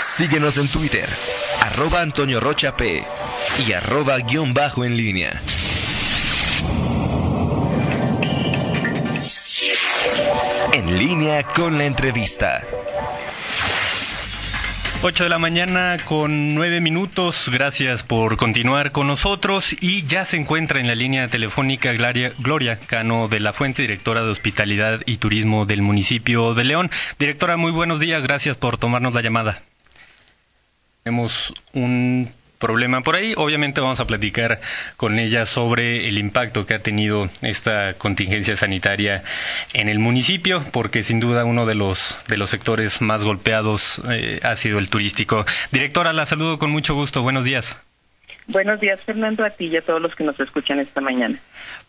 Síguenos 0.00 0.56
en 0.58 0.68
Twitter, 0.68 1.08
arroba 1.60 2.00
Antonio 2.00 2.40
Rocha 2.40 2.76
P 2.76 3.04
y 3.66 3.72
arroba 3.72 4.18
guion 4.18 4.54
bajo 4.54 4.84
en 4.84 4.96
línea. 4.96 5.42
En 10.72 10.98
línea 10.98 11.42
con 11.42 11.78
la 11.78 11.86
entrevista. 11.86 12.62
8 15.02 15.24
de 15.24 15.30
la 15.30 15.38
mañana 15.38 15.96
con 16.04 16.54
9 16.54 16.80
minutos. 16.80 17.48
Gracias 17.52 18.02
por 18.02 18.36
continuar 18.36 18.92
con 18.92 19.06
nosotros. 19.06 19.76
Y 19.80 20.04
ya 20.06 20.24
se 20.24 20.36
encuentra 20.36 20.80
en 20.80 20.88
la 20.88 20.94
línea 20.94 21.28
telefónica 21.28 21.92
Gloria, 21.92 22.32
Gloria, 22.38 22.78
Cano 22.78 23.28
de 23.28 23.38
la 23.40 23.52
Fuente, 23.52 23.82
directora 23.82 24.22
de 24.22 24.30
Hospitalidad 24.30 25.00
y 25.06 25.16
Turismo 25.16 25.66
del 25.66 25.82
municipio 25.82 26.54
de 26.54 26.64
León. 26.64 26.90
Directora, 27.18 27.56
muy 27.56 27.70
buenos 27.70 28.00
días. 28.00 28.22
Gracias 28.22 28.56
por 28.56 28.78
tomarnos 28.78 29.14
la 29.14 29.22
llamada. 29.22 29.62
Tenemos 31.08 31.54
un 31.72 32.28
problema 32.58 33.00
por 33.00 33.16
ahí. 33.16 33.32
Obviamente 33.34 33.80
vamos 33.80 33.98
a 33.98 34.06
platicar 34.06 34.60
con 34.98 35.18
ella 35.18 35.46
sobre 35.46 36.06
el 36.06 36.18
impacto 36.18 36.66
que 36.66 36.74
ha 36.74 36.80
tenido 36.80 37.30
esta 37.40 37.94
contingencia 37.94 38.58
sanitaria 38.58 39.22
en 39.72 39.88
el 39.88 40.00
municipio, 40.00 40.62
porque 40.70 41.02
sin 41.02 41.18
duda 41.18 41.46
uno 41.46 41.64
de 41.64 41.76
los 41.76 42.18
de 42.28 42.36
los 42.36 42.50
sectores 42.50 43.00
más 43.00 43.24
golpeados 43.24 44.02
eh, 44.10 44.40
ha 44.42 44.54
sido 44.56 44.78
el 44.78 44.90
turístico. 44.90 45.46
Directora, 45.72 46.12
la 46.12 46.26
saludo 46.26 46.58
con 46.58 46.70
mucho 46.70 46.92
gusto. 46.92 47.22
Buenos 47.22 47.44
días. 47.44 47.74
Buenos 48.50 48.80
días, 48.80 48.98
Fernando, 49.02 49.44
a 49.44 49.50
ti 49.50 49.66
y 49.66 49.76
a 49.76 49.82
todos 49.82 50.00
los 50.00 50.16
que 50.16 50.24
nos 50.24 50.40
escuchan 50.40 50.80
esta 50.80 51.02
mañana. 51.02 51.38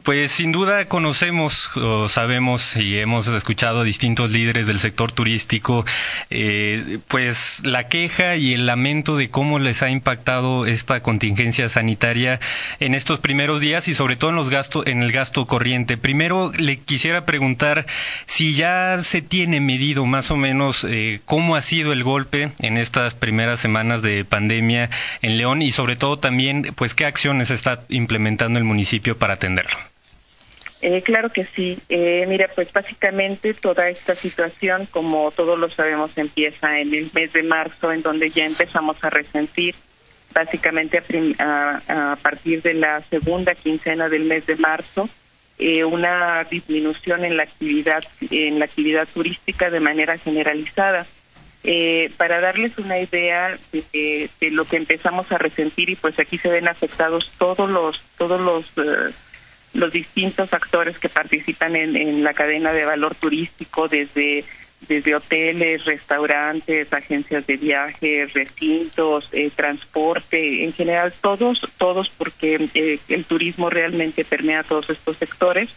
Pues 0.04 0.34
sin 0.34 0.52
duda 0.52 0.86
conocemos 0.86 1.76
o 1.78 2.10
sabemos 2.10 2.76
y 2.76 3.00
hemos 3.00 3.28
escuchado 3.30 3.82
a 3.82 3.84
distintos 3.86 4.32
líderes 4.32 4.68
del 4.68 4.80
sector 4.80 5.14
turístico, 5.14 5.86
eh, 6.30 7.00
pues 7.08 7.62
la 7.64 7.88
queja 7.88 8.36
y 8.36 8.54
el 8.54 8.66
lamento 8.66 9.16
de 9.16 9.30
cómo 9.30 9.58
les 9.58 9.84
ha 9.84 9.90
impactado 9.90 10.66
esta 10.66 11.02
contingencia 11.02 11.70
sanitaria 11.70 12.42
en 12.82 12.94
estos 12.94 13.20
primeros 13.20 13.62
días 13.62 13.88
y 13.88 13.94
sobre 13.94 14.18
todo 14.18 14.32
en 14.32 14.36
los 14.36 14.50
gastos, 14.50 14.86
en 14.88 15.02
el 15.02 15.14
gasto 15.14 15.48
corriente. 15.48 15.96
Primero 15.96 16.52
le 16.58 16.80
quisiera 16.80 17.24
preguntar 17.26 17.86
si 18.26 18.54
ya 18.54 19.00
se 19.02 19.22
tiene 19.22 19.62
medido 19.62 20.06
más 20.06 20.30
o 20.30 20.36
menos 20.36 20.84
eh, 20.84 21.22
cómo 21.24 21.56
ha 21.56 21.62
sido 21.62 21.94
el 21.94 22.04
golpe 22.04 22.52
en 22.60 22.78
estas 22.78 23.16
primeras 23.16 23.62
semanas 23.62 24.02
de 24.02 24.26
pandemia 24.26 24.90
en 25.22 25.38
León 25.38 25.62
y 25.62 25.72
sobre 25.72 25.96
todo 25.96 26.20
también 26.20 26.49
pues 26.76 26.94
qué 26.94 27.06
acciones 27.06 27.52
está 27.52 27.84
implementando 27.90 28.60
el 28.60 28.66
municipio 28.66 29.18
para 29.18 29.36
atenderlo. 29.36 29.78
Eh, 30.82 31.02
claro 31.02 31.30
que 31.30 31.44
sí. 31.44 31.78
Eh, 31.90 32.26
mira, 32.28 32.50
pues 32.56 32.72
básicamente 32.72 33.54
toda 33.54 33.90
esta 33.90 34.16
situación, 34.16 34.88
como 34.90 35.32
todos 35.32 35.60
lo 35.60 35.70
sabemos, 35.70 36.18
empieza 36.18 36.80
en 36.80 36.94
el 36.94 37.10
mes 37.14 37.34
de 37.34 37.44
marzo, 37.44 37.92
en 37.92 38.02
donde 38.02 38.30
ya 38.30 38.46
empezamos 38.46 39.04
a 39.04 39.10
resentir, 39.10 39.76
básicamente 40.34 41.02
a, 41.40 42.18
partir 42.22 42.62
de 42.62 42.76
la 42.76 43.02
segunda 43.02 43.56
quincena 43.56 44.08
del 44.08 44.26
mes 44.26 44.46
de 44.46 44.56
marzo, 44.56 45.10
eh, 45.58 45.84
una 45.84 46.46
disminución 46.46 47.26
en 47.26 47.36
la 47.36 47.44
actividad 47.44 48.04
en 48.32 48.60
la 48.60 48.66
actividad 48.66 49.08
turística 49.14 49.70
de 49.70 49.82
manera 49.82 50.18
generalizada. 50.18 51.06
Eh, 51.64 52.10
para 52.16 52.40
darles 52.40 52.78
una 52.78 53.00
idea 53.00 53.58
de, 53.74 54.30
de, 54.40 54.52
lo 54.52 54.64
que 54.64 54.78
empezamos 54.78 55.30
a 55.32 55.38
resentir 55.38 55.90
y 55.90 55.96
pues 55.98 56.18
aquí 56.18 56.38
se 56.38 56.50
ven 56.50 56.70
afectados 56.70 57.34
todos 57.38 57.70
los 57.70 58.02
todos 58.18 58.40
los 58.40 58.66
eh, 58.78 59.14
los 59.74 59.92
distintos 59.92 60.54
actores 60.54 60.98
que 61.00 61.10
participan 61.10 61.76
en, 61.76 62.24
la 62.24 62.34
cadena 62.34 62.74
de 62.74 62.86
valor 62.86 63.16
turístico, 63.16 63.88
desde 63.88 64.44
desde 64.88 65.14
hoteles, 65.14 65.84
restaurantes, 65.84 66.94
agencias 66.94 67.46
de 67.46 67.58
viaje, 67.58 68.26
recintos, 68.34 69.28
eh, 69.34 69.52
transporte, 69.54 70.64
en 70.64 70.72
general 70.72 71.14
todos, 71.20 71.68
todos 71.78 72.08
porque 72.08 72.70
eh, 72.74 72.98
el 73.10 73.26
turismo 73.26 73.70
realmente 73.70 74.24
permea 74.24 74.64
todos 74.64 74.90
estos 74.90 75.18
sectores. 75.18 75.76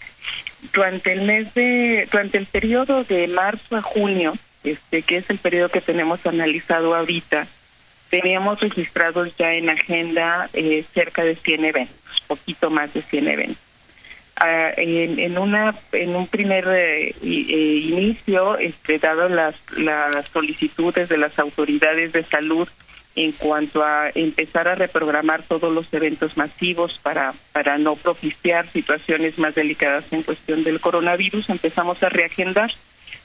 Durante 0.73 1.13
el 1.13 1.23
mes 1.23 1.53
de, 1.53 2.07
durante 2.13 2.39
el 2.39 2.47
periodo 2.47 3.03
de 3.03 3.27
marzo 3.27 3.77
a 3.77 3.83
junio, 3.83 4.35
este, 4.65 5.03
que 5.03 5.17
es 5.17 5.31
el 5.31 5.39
periodo 5.39 5.69
que 5.69 5.81
tenemos 5.81 6.27
analizado 6.27 6.95
ahorita, 6.95 7.47
teníamos 8.11 8.61
registrados 8.61 9.37
ya 9.37 9.55
en 9.55 9.71
agenda 9.71 10.49
eh, 10.53 10.85
cerca 10.93 11.25
de 11.25 11.35
100 11.35 11.65
eventos, 11.65 12.21
poquito 12.27 12.71
más 12.71 12.93
de 12.93 13.03
100 13.03 13.29
eventos. 13.29 13.73
Ah, 14.37 14.73
en, 14.77 15.37
una 15.39 15.75
en 15.93 16.17
un 16.17 16.27
primer 16.27 16.67
eh, 16.67 17.15
eh, 17.23 17.23
inicio 17.23 18.57
este 18.57 18.99
dado 18.99 19.29
las 19.29 19.55
las 19.77 20.27
solicitudes 20.29 21.11
de 21.11 21.19
las 21.19 21.39
autoridades 21.39 22.13
de 22.13 22.23
salud 22.23 22.67
en 23.15 23.33
cuanto 23.33 23.85
a 23.85 24.09
empezar 24.15 24.69
a 24.69 24.75
reprogramar 24.75 25.43
todos 25.43 25.73
los 25.73 25.93
eventos 25.93 26.39
masivos 26.39 26.99
para 26.99 27.35
para 27.53 27.77
no 27.77 27.95
propiciar 27.95 28.67
situaciones 28.67 29.39
más 29.39 29.55
delicadas 29.55 30.11
en 30.13 30.23
cuestión 30.23 30.65
del 30.65 30.81
coronavirus 30.81 31.51
empezamos 31.51 32.03
a 32.03 32.09
reagendar 32.09 32.73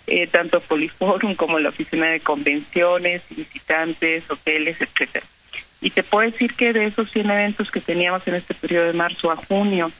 eh, 0.07 0.28
tanto 0.28 0.62
Poliforum 0.62 1.35
como 1.35 1.59
la 1.59 1.69
oficina 1.69 2.07
de 2.09 2.22
convenciones 2.22 3.23
visitantes 3.29 4.29
hoteles 4.29 4.81
etcétera. 4.81 5.25
Y 5.81 5.91
te 5.91 6.01
puedo 6.03 6.29
decir 6.29 6.53
que 6.56 6.73
de 6.73 6.85
esos 6.85 7.12
100 7.12 7.29
eventos 7.29 7.69
que 7.69 7.81
teníamos 7.81 8.28
en 8.28 8.35
este 8.35 8.53
periodo 8.53 8.88
de 8.88 8.94
marzo 8.94 9.31
a 9.31 9.35
junio 9.35 9.91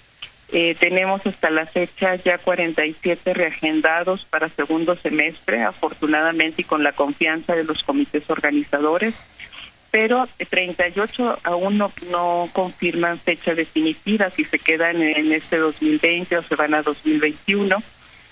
eh, 0.50 0.76
tenemos 0.80 1.28
hasta 1.28 1.50
la 1.50 1.66
fecha 1.66 2.16
ya 2.16 2.38
47 2.38 3.34
reagendados 3.34 4.24
para 4.24 4.48
segundo 4.48 4.96
semestre, 4.96 5.64
afortunadamente 5.64 6.62
y 6.62 6.66
con 6.66 6.84
la 6.84 6.94
confianza 6.94 7.54
de 7.54 7.66
los 7.66 7.84
comités 7.84 8.30
organizadores, 8.30 9.14
pero 9.92 10.26
38 10.50 11.40
aún 11.44 11.78
no, 11.78 11.92
no 12.10 12.50
confirman 12.54 13.20
fecha 13.20 13.56
definitiva 13.56 14.30
si 14.30 14.46
se 14.46 14.58
quedan 14.58 15.02
en 15.02 15.34
este 15.34 15.58
2020 15.58 16.38
o 16.38 16.42
se 16.42 16.56
van 16.56 16.76
a 16.76 16.82
2021 16.82 17.84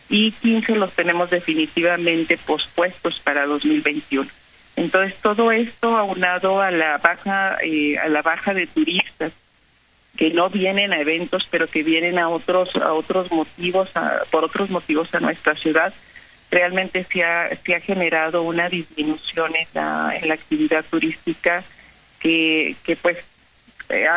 y 0.09 0.31
15 0.31 0.75
los 0.75 0.93
tenemos 0.93 1.29
definitivamente 1.29 2.37
pospuestos 2.37 3.19
para 3.19 3.45
2021. 3.45 4.29
Entonces 4.75 5.17
todo 5.21 5.51
esto 5.51 5.97
aunado 5.97 6.61
a 6.61 6.69
la 6.69 6.97
baja 6.97 7.57
eh, 7.63 7.97
a 7.97 8.07
la 8.09 8.21
baja 8.21 8.53
de 8.53 8.67
turistas 8.67 9.33
que 10.17 10.29
no 10.31 10.49
vienen 10.49 10.93
a 10.93 10.99
eventos, 10.99 11.47
pero 11.49 11.67
que 11.67 11.83
vienen 11.83 12.19
a 12.19 12.29
otros 12.29 12.75
a 12.75 12.93
otros 12.93 13.31
motivos, 13.31 13.91
por 14.31 14.43
otros 14.43 14.69
motivos 14.69 15.13
a 15.15 15.19
nuestra 15.19 15.55
ciudad, 15.55 15.93
realmente 16.51 17.03
se 17.03 17.23
ha, 17.23 17.55
se 17.55 17.75
ha 17.75 17.79
generado 17.79 18.43
una 18.43 18.69
disminución 18.69 19.53
en 19.55 19.67
la, 19.73 20.33
actividad 20.33 20.85
turística 20.89 21.63
que, 22.19 22.75
que 22.83 22.95
pues 22.95 23.17
eh, 23.89 24.07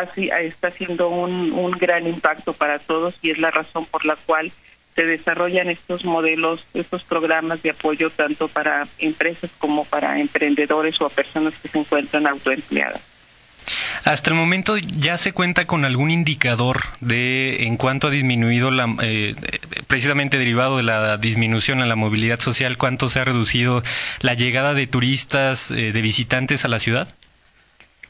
está 0.43 0.69
haciendo 0.69 1.09
un 1.09 1.71
gran 1.73 2.07
impacto 2.07 2.53
para 2.53 2.79
todos 2.79 3.17
y 3.23 3.31
es 3.31 3.39
la 3.39 3.51
razón 3.51 3.87
por 3.87 4.05
la 4.05 4.17
cual 4.17 4.53
se 4.99 5.07
desarrollan 5.07 5.69
estos 5.69 6.05
modelos, 6.05 6.67
estos 6.75 7.05
programas 7.05 7.63
de 7.63 7.71
apoyo 7.71 8.11
tanto 8.11 8.49
para 8.49 8.85
empresas 8.99 9.49
como 9.57 9.85
para 9.85 10.19
emprendedores 10.19 11.01
o 11.01 11.09
personas 11.09 11.55
que 11.55 11.69
se 11.69 11.79
encuentran 11.79 12.27
autoempleadas. 12.27 13.01
Hasta 14.03 14.31
el 14.31 14.35
momento 14.35 14.77
ya 14.77 15.17
se 15.17 15.33
cuenta 15.33 15.69
con 15.69 15.85
algún 15.85 16.11
indicador 16.11 16.81
de 17.01 17.67
en 17.67 17.77
cuánto 17.77 18.09
ha 18.09 18.11
disminuido 18.11 18.73
la, 18.73 18.93
eh, 19.01 19.37
precisamente 19.87 20.37
derivado 20.37 20.79
de 20.79 20.83
la 20.83 21.17
disminución 21.17 21.81
en 21.81 21.89
la 21.89 21.95
movilidad 21.95 22.41
social, 22.41 22.77
cuánto 22.77 23.09
se 23.09 23.21
ha 23.21 23.25
reducido 23.25 23.85
la 24.21 24.35
llegada 24.35 24.75
de 24.75 24.89
turistas, 24.89 25.71
eh, 25.71 25.93
de 25.93 26.03
visitantes 26.03 26.65
a 26.65 26.69
la 26.69 26.81
ciudad. 26.81 27.07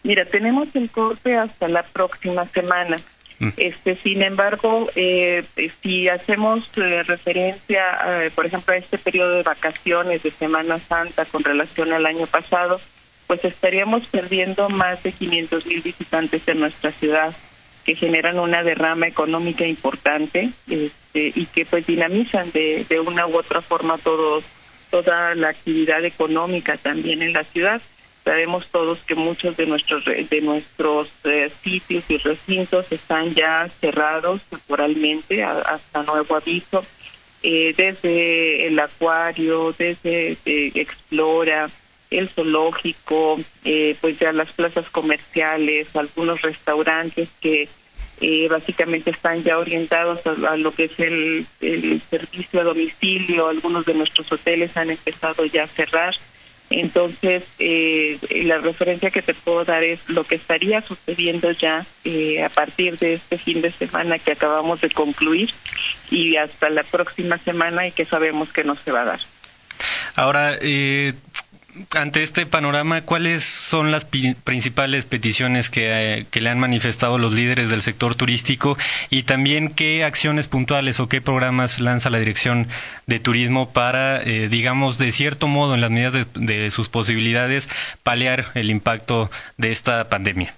Mira, 0.05 0.25
tenemos 0.25 0.75
el 0.75 0.89
corte 0.89 1.37
hasta 1.37 1.69
la 1.69 1.83
próxima 1.83 2.47
semana. 2.47 2.97
Mm. 3.39 3.49
Este, 3.57 3.95
sin 3.97 4.23
embargo, 4.23 4.89
eh, 4.97 5.45
si 5.83 6.09
hacemos 6.09 6.71
referencia, 6.75 8.31
por 8.35 8.47
ejemplo, 8.47 8.75
a 8.75 8.79
este 8.79 8.99
periodo 8.99 9.35
de 9.35 9.43
vacaciones 9.43 10.23
de 10.23 10.31
Semana 10.31 10.79
Santa 10.79 11.25
con 11.25 11.45
relación 11.45 11.93
al 11.93 12.07
año 12.07 12.27
pasado, 12.27 12.81
pues 13.29 13.45
estaríamos 13.45 14.07
perdiendo 14.07 14.69
más 14.71 15.03
de 15.03 15.13
500 15.13 15.67
mil 15.67 15.83
visitantes 15.83 16.49
en 16.49 16.61
nuestra 16.61 16.91
ciudad 16.91 17.37
que 17.85 17.95
generan 17.95 18.39
una 18.39 18.63
derrama 18.63 19.07
económica 19.07 19.67
importante 19.67 20.51
este, 20.69 21.33
y 21.35 21.47
que 21.47 21.65
pues 21.65 21.87
dinamizan 21.87 22.51
de, 22.53 22.85
de 22.89 23.01
una 23.01 23.27
u 23.27 23.39
otra 23.39 23.63
forma 23.63 23.97
todo, 23.99 24.43
toda 24.91 25.35
la 25.35 25.51
actividad 25.51 26.05
económica 26.05 26.77
también 26.77 27.23
en 27.23 27.33
la 27.33 27.45
ciudad. 27.45 27.81
Sabemos 28.29 28.69
todos 28.69 28.99
que 29.05 29.15
muchos 29.15 29.57
de 29.57 29.65
nuestros 29.65 30.05
de 30.05 30.41
nuestros 30.43 31.09
eh, 31.25 31.51
sitios 31.63 32.05
y 32.11 32.19
recintos 32.19 32.93
están 32.93 33.33
ya 33.33 33.67
cerrados 33.81 34.43
temporalmente 34.51 35.43
hasta 35.43 36.03
nuevo 36.03 36.37
aviso, 36.37 36.85
eh, 37.43 37.73
desde 37.75 38.67
el 38.67 38.79
acuario, 38.81 39.73
desde 39.73 40.37
eh, 40.45 40.73
Explora, 40.75 41.71
el 42.11 42.29
zoológico, 42.29 43.41
pues 44.03 44.19
ya 44.19 44.31
las 44.33 44.53
plazas 44.53 44.91
comerciales, 44.91 45.97
algunos 45.97 46.43
restaurantes 46.43 47.31
que 47.41 47.67
eh, 48.21 48.47
básicamente 48.51 49.11
están 49.11 49.43
ya 49.43 49.57
orientados 49.57 50.27
a, 50.27 50.57
lo 50.59 50.71
que 50.73 50.85
es 50.85 51.01
el, 51.01 51.47
servicio 52.11 52.61
a 52.61 52.65
domicilio, 52.65 53.49
algunos 53.49 53.87
de 53.87 53.95
nuestros 53.95 54.31
hoteles 54.31 54.77
han 54.77 54.91
empezado 54.91 55.47
ya 55.47 55.63
a 55.63 55.67
cerrar 55.67 56.15
Entonces, 56.71 57.45
eh, 57.59 58.19
la 58.45 58.59
referencia 58.59 59.11
que 59.11 59.23
te 59.23 59.33
puedo 59.33 59.65
dar 59.65 59.83
es 59.85 60.07
lo 60.09 60.25
que 60.25 60.35
estaría 60.35 60.83
sucediendo 60.83 61.51
ya 61.51 61.87
eh, 62.05 62.43
a 62.43 62.51
partir 62.51 62.99
de 62.99 63.15
este 63.15 63.39
fin 63.39 63.63
de 63.63 63.73
semana 63.73 64.19
que 64.19 64.33
acabamos 64.33 64.81
de 64.83 64.91
concluir 64.91 65.55
y 66.11 66.37
hasta 66.37 66.69
la 66.69 66.83
próxima 66.83 67.39
semana 67.39 67.87
y 67.87 67.93
que 67.93 68.05
sabemos 68.05 68.53
que 68.53 68.65
no 68.65 68.75
se 68.75 68.93
va 68.93 69.03
a 69.03 69.07
dar. 69.07 69.21
Ahora, 70.15 70.59
eh, 70.61 71.15
ante 71.95 72.23
este 72.23 72.47
panorama, 72.47 73.03
¿cuáles 73.03 73.45
son 73.45 73.91
las 73.91 74.05
principales 74.05 75.05
peticiones 75.05 75.71
que, 75.71 76.27
le 76.33 76.49
han 76.49 76.59
manifestado 76.59 77.19
los 77.19 77.33
líderes 77.33 77.71
del 77.71 77.83
sector 77.83 78.15
turístico 78.15 78.77
y 79.11 79.25
también 79.25 79.71
qué 79.71 80.05
acciones 80.05 80.49
puntuales 80.49 81.01
o 81.01 81.09
qué 81.09 81.21
programas 81.21 81.81
lanza 81.81 82.11
la 82.11 82.19
Dirección 82.19 82.69
de 83.07 83.21
Turismo 83.21 83.71
para, 83.73 84.23
eh, 84.23 84.49
digamos, 84.49 84.99
de 84.99 85.13
cierto 85.13 85.49
modo, 85.49 85.75
en 85.75 85.81
las 85.81 85.91
medidas 85.91 86.27
de, 86.35 86.71
sus 86.71 86.89
posibilidades, 86.89 87.69
paliar 88.03 88.47
el 88.55 88.71
impacto 88.71 89.31
de 89.57 89.71
esta 89.71 90.09
pandemia? 90.09 90.55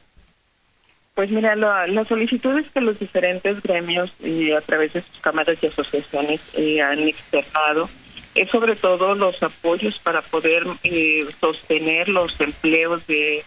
Pues 1.15 1.31
mira, 1.31 1.55
las 1.55 2.09
solicitudes 2.09 2.67
que 2.73 2.81
los 2.81 2.99
diferentes 2.99 3.63
gremios 3.63 4.13
y 4.21 4.53
a 4.53 4.61
través 4.61 4.93
de 4.95 5.03
sus 5.03 5.21
cámaras 5.21 5.63
y 5.63 5.67
asociaciones 5.67 6.41
eh, 6.55 6.81
han 6.81 7.01
externado 7.01 7.91
es 8.35 8.51
sobre 8.51 8.77
todo 8.77 9.15
los 9.15 9.43
apoyos 9.43 9.99
para 9.99 10.23
poder 10.23 10.65
eh, 10.85 11.27
sostener 11.41 12.09
los 12.09 12.41
empleos 12.41 13.07
de, 13.07 13.45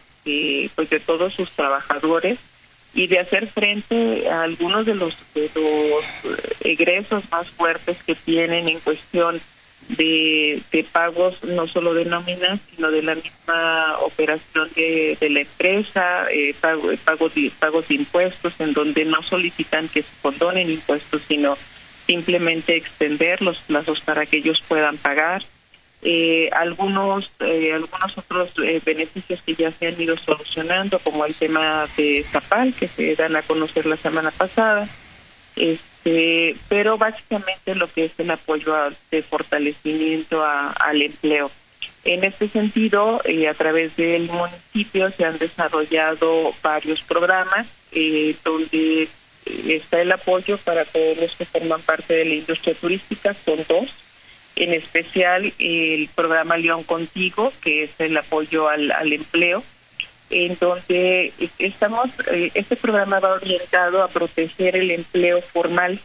pues 0.76 0.90
de 0.90 1.00
todos 1.00 1.34
sus 1.34 1.50
trabajadores 1.52 2.40
y 2.94 3.08
de 3.08 3.20
hacer 3.20 3.48
frente 3.48 4.30
a 4.30 4.44
algunos 4.44 4.86
de 4.86 4.96
los, 4.96 5.16
de 5.34 5.50
los 5.56 6.06
egresos 6.62 7.24
más 7.32 7.50
fuertes 7.50 8.04
que 8.04 8.16
tienen 8.16 8.68
en 8.68 8.80
cuestión 8.80 9.42
de, 9.90 10.62
de 10.72 10.84
pagos 10.84 11.44
no 11.44 11.68
solo 11.68 11.94
de 11.94 12.06
nóminas 12.06 12.60
sino 12.74 12.90
de 12.90 13.02
la 13.02 13.16
misma 13.16 13.98
operación 14.00 14.70
de, 14.76 15.18
de 15.20 15.30
la 15.30 15.42
empresa 15.42 16.32
eh, 16.32 16.56
pago, 16.60 16.90
pagos 17.04 17.36
de, 17.36 17.52
pagos 17.60 17.88
de 17.90 17.96
impuestos 17.96 18.60
en 18.62 18.74
donde 18.74 19.06
no 19.06 19.22
solicitan 19.24 19.90
que 19.90 20.04
se 20.04 20.12
condonen 20.22 20.70
impuestos 20.70 21.22
sino 21.28 21.58
simplemente 22.06 22.76
extender 22.76 23.42
los 23.42 23.60
plazos 23.60 24.02
para 24.02 24.26
que 24.26 24.38
ellos 24.38 24.62
puedan 24.68 24.98
pagar. 24.98 25.44
Eh, 26.06 26.50
algunos 26.52 27.32
eh, 27.40 27.72
algunos 27.74 28.18
otros 28.18 28.52
eh, 28.62 28.82
beneficios 28.84 29.42
que 29.42 29.56
ya 29.56 29.72
se 29.72 29.88
han 29.88 30.02
ido 30.02 30.18
solucionando 30.18 31.00
como 31.00 31.24
el 31.24 31.34
tema 31.34 31.88
de 31.96 32.26
Zapal 32.30 32.74
que 32.74 32.90
se 32.90 33.16
dan 33.16 33.38
a 33.38 33.42
conocer 33.42 33.86
la 33.86 33.96
semana 33.96 34.30
pasada 34.32 34.86
este 35.56 36.58
pero 36.68 36.98
básicamente 36.98 37.74
lo 37.76 37.88
que 37.88 38.04
es 38.04 38.20
el 38.20 38.32
apoyo 38.32 38.76
de 39.12 39.22
fortalecimiento 39.22 40.44
al 40.44 41.02
empleo 41.02 41.50
en 42.04 42.26
este 42.26 42.50
sentido 42.50 43.22
a 43.50 43.54
través 43.54 43.96
del 43.96 44.24
municipio 44.24 45.10
se 45.10 45.24
han 45.24 45.38
desarrollado 45.38 46.54
varios 46.62 47.02
programas 47.04 47.66
donde 48.44 49.08
está 49.46 50.02
el 50.02 50.12
apoyo 50.12 50.58
para 50.58 50.86
todos 50.86 51.18
los 51.18 51.36
que 51.36 51.46
forman 51.46 51.82
parte 51.82 52.14
de 52.14 52.26
la 52.26 52.36
industria 52.36 52.76
turística, 52.76 53.34
son 53.34 53.60
dos, 53.68 53.90
en 54.56 54.74
especial 54.74 55.54
el 55.60 56.10
programa 56.14 56.58
León 56.58 56.84
Contigo, 56.84 57.52
que 57.62 57.84
es 57.84 58.00
el 58.00 58.16
apoyo 58.18 58.70
al, 58.70 58.92
empleo, 59.12 59.64
en 60.30 60.58
donde 60.60 61.34
estamos, 61.60 62.10
eh, 62.32 62.52
este 62.54 62.76
programa 62.76 63.20
va 63.20 63.34
orientado 63.34 64.04
a 64.04 64.08
proteger 64.08 64.76
el 64.76 64.92
empleo 64.92 65.42
formal 65.42 66.00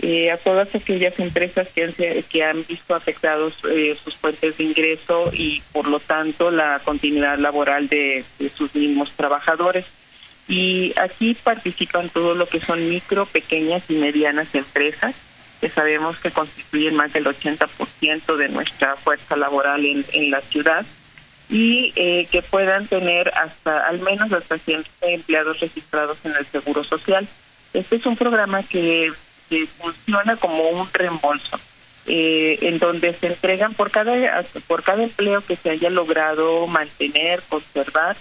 eh, 0.00 0.30
a 0.30 0.36
todas 0.36 0.72
aquellas 0.74 1.18
empresas 1.18 1.68
que 1.68 1.84
han, 1.84 1.92
que 1.92 2.44
han 2.44 2.64
visto 2.66 2.94
afectados 2.94 3.58
eh, 3.68 3.96
sus 4.02 4.14
fuentes 4.14 4.56
de 4.56 4.64
ingreso 4.64 5.30
y 5.32 5.60
por 5.72 5.88
lo 5.88 5.98
tanto 5.98 6.52
la 6.52 6.80
continuidad 6.84 7.36
laboral 7.38 7.88
de 7.88 8.24
sus 8.56 8.74
mismos 8.76 9.10
trabajadores 9.12 9.86
y 10.48 10.94
aquí 10.98 11.34
participan 11.34 12.08
todo 12.08 12.34
lo 12.34 12.46
que 12.46 12.60
son 12.60 12.88
micro, 12.88 13.26
pequeñas 13.26 13.90
y 13.90 13.94
medianas 13.94 14.54
empresas, 14.54 15.14
que 15.60 15.68
sabemos 15.68 16.18
que 16.18 16.30
constituyen 16.30 16.96
más 16.96 17.12
del 17.12 17.26
80% 17.26 18.36
de 18.36 18.48
nuestra 18.48 18.96
fuerza 18.96 19.36
laboral 19.36 19.84
en, 19.84 20.04
en 20.12 20.30
la 20.30 20.40
ciudad 20.40 20.86
y 21.50 21.92
eh, 21.96 22.26
que 22.30 22.42
puedan 22.42 22.86
tener 22.86 23.28
hasta 23.34 23.86
al 23.86 24.00
menos 24.00 24.32
hasta 24.32 24.58
100 24.58 24.84
empleados 25.02 25.60
registrados 25.60 26.18
en 26.24 26.36
el 26.36 26.46
Seguro 26.46 26.84
Social. 26.84 27.26
Este 27.72 27.96
es 27.96 28.06
un 28.06 28.16
programa 28.16 28.62
que, 28.62 29.12
funciona 29.78 30.36
como 30.36 30.68
un 30.68 30.88
reembolso. 30.92 31.58
Eh, 32.10 32.58
en 32.62 32.78
donde 32.78 33.12
se 33.12 33.26
entregan 33.26 33.74
por 33.74 33.90
cada 33.90 34.42
por 34.66 34.82
cada 34.82 35.02
empleo 35.02 35.42
que 35.42 35.56
se 35.56 35.68
haya 35.68 35.90
logrado 35.90 36.66
mantener, 36.66 37.42
conservar, 37.50 38.16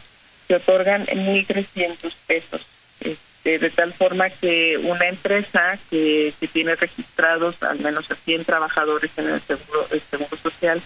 se 0.47 0.55
otorgan 0.55 1.05
1.300 1.05 2.13
pesos. 2.25 2.65
Este, 2.99 3.59
de 3.59 3.69
tal 3.69 3.93
forma 3.93 4.29
que 4.29 4.77
una 4.77 5.07
empresa 5.07 5.77
que, 5.89 6.33
que 6.39 6.47
tiene 6.47 6.75
registrados 6.75 7.61
al 7.63 7.79
menos 7.79 8.09
a 8.11 8.15
100 8.15 8.45
trabajadores 8.45 9.11
en 9.17 9.29
el 9.29 9.41
seguro, 9.41 9.87
el 9.91 10.01
seguro 10.01 10.37
social 10.37 10.81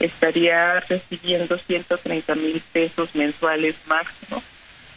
estaría 0.00 0.80
recibiendo 0.80 1.56
130 1.58 2.34
mil 2.34 2.60
pesos 2.72 3.14
mensuales 3.14 3.76
máximo. 3.86 4.42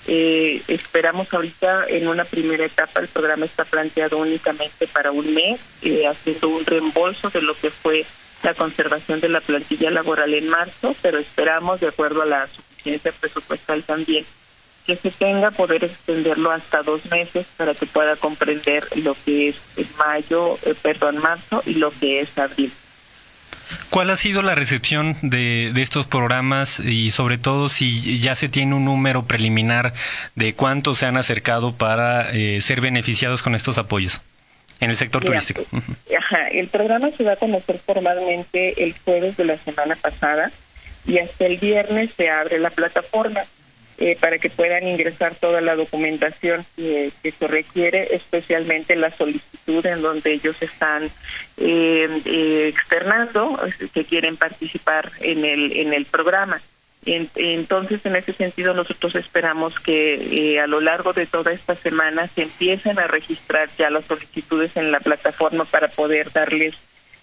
Eh, 0.08 0.62
esperamos 0.68 1.34
ahorita 1.34 1.86
en 1.88 2.08
una 2.08 2.26
primera 2.26 2.66
etapa, 2.66 3.00
el 3.00 3.08
programa 3.08 3.46
está 3.46 3.66
planteado 3.66 4.18
únicamente 4.18 4.88
para 4.88 5.12
un 5.12 5.34
mes, 5.34 5.60
eh, 5.82 6.08
haciendo 6.08 6.50
un 6.50 6.66
reembolso 6.66 7.30
de 7.30 7.42
lo 7.42 7.54
que 7.54 7.70
fue 7.70 8.06
la 8.44 8.54
conservación 8.54 9.20
de 9.20 9.30
la 9.30 9.42
plantilla 9.42 9.90
laboral 9.92 10.34
en 10.34 10.50
marzo, 10.50 10.96
pero 11.02 11.18
esperamos, 11.18 11.80
de 11.80 11.88
acuerdo 11.88 12.22
a 12.22 12.26
la 12.26 12.48
suficiencia 12.48 13.12
presupuestal 13.12 13.84
también, 13.84 14.26
que 14.86 14.96
se 14.96 15.12
tenga 15.12 15.52
poder 15.52 15.84
extenderlo 15.84 16.52
hasta 16.52 16.82
dos 16.82 17.06
meses 17.12 17.48
para 17.58 17.76
que 17.76 17.86
pueda 17.86 18.16
comprender 18.16 18.88
lo 18.98 19.16
que 19.26 19.50
es 19.50 19.58
mayo, 19.98 20.58
eh, 20.64 20.74
perdón, 20.82 21.18
marzo 21.18 21.62
y 21.66 21.76
lo 21.76 21.92
que 21.92 22.22
es 22.22 22.38
abril. 22.38 22.72
¿Cuál 23.90 24.10
ha 24.10 24.16
sido 24.16 24.42
la 24.42 24.56
recepción 24.56 25.16
de, 25.22 25.72
de, 25.74 25.82
estos 25.82 26.08
programas 26.08 26.80
y 26.80 27.12
sobre 27.12 27.38
todo 27.38 27.70
si 27.70 28.20
ya 28.20 28.36
se 28.36 28.50
tiene 28.50 28.76
un 28.76 28.86
número 28.86 29.26
preliminar 29.26 29.94
de 30.36 30.54
cuántos 30.54 31.00
se 31.00 31.06
han 31.06 31.18
acercado 31.18 31.74
para 31.76 32.32
eh, 32.32 32.62
ser 32.62 32.82
beneficiados 32.82 33.44
con 33.44 33.54
estos 33.54 33.78
apoyos? 33.78 34.22
En 34.80 34.90
el 34.90 34.96
sector 34.96 35.24
turístico. 35.24 35.66
Ajá, 36.18 36.48
el 36.48 36.68
programa 36.68 37.12
se 37.12 37.24
va 37.24 37.34
a 37.34 37.38
conocer 37.38 37.80
formalmente 37.80 38.84
el 38.84 38.94
jueves 38.94 39.38
de 39.38 39.46
la 39.46 39.58
semana 39.58 39.96
pasada 39.96 40.52
y 41.06 41.20
hasta 41.20 41.46
el 41.46 41.58
viernes 41.58 42.12
se 42.14 42.30
abre 42.30 42.60
la 42.60 42.70
plataforma 42.70 43.42
eh, 43.98 44.16
para 44.20 44.38
que 44.38 44.50
puedan 44.50 44.88
ingresar 44.88 45.36
toda 45.36 45.60
la 45.60 45.76
documentación 45.76 46.66
que, 46.76 47.12
se 47.38 47.48
requiere, 47.48 48.16
especialmente 48.16 48.96
la 48.96 49.12
solicitud 49.12 49.86
en 49.86 50.02
donde 50.02 50.34
ellos 50.34 50.56
están 50.62 51.10
eh, 51.58 52.22
eh, 52.26 52.68
externando 52.70 53.60
que 53.94 54.06
quieren 54.06 54.38
participar 54.38 55.12
en 55.20 55.44
el 55.44 55.74
en 55.74 55.94
el 55.94 56.06
programa 56.06 56.62
entonces, 57.16 58.06
en 58.06 58.16
ese 58.16 58.34
sentido, 58.34 58.74
nosotros 58.74 59.16
esperamos 59.16 59.80
que 59.80 60.16
eh, 60.16 60.60
a 60.60 60.68
lo 60.68 60.80
largo 60.80 61.14
de 61.14 61.26
toda 61.26 61.52
esta 61.52 61.76
semana 61.76 62.28
se 62.28 62.44
empiecen 62.44 63.00
a 63.00 63.08
registrar 63.08 63.70
ya 63.78 63.90
las 63.90 64.06
solicitudes 64.06 64.78
en 64.78 64.92
la 64.92 65.00
plataforma 65.00 65.66
para 65.66 65.88
poder 65.88 66.32
darles 66.32 66.76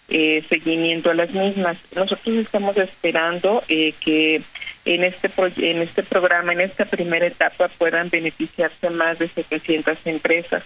eh, 0.08 0.42
seguimiento 0.48 1.10
a 1.10 1.14
las 1.14 1.30
mismas. 1.32 1.78
Nosotros 1.94 2.36
estamos 2.36 2.76
esperando 2.78 3.62
eh, 3.68 3.92
que 4.00 4.42
en 4.84 5.04
este 5.04 5.30
en 5.58 5.82
este 5.82 6.02
programa, 6.02 6.52
en 6.52 6.62
esta 6.62 6.84
primera 6.84 7.26
etapa, 7.26 7.68
puedan 7.68 8.08
beneficiarse 8.08 8.90
más 8.90 9.18
de 9.18 9.28
700 9.28 10.06
empresas 10.06 10.64